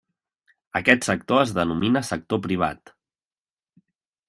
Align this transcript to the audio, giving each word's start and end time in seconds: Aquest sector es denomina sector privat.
Aquest 0.79 1.05
sector 1.07 1.41
es 1.43 1.51
denomina 1.59 2.03
sector 2.09 2.43
privat. 2.47 2.95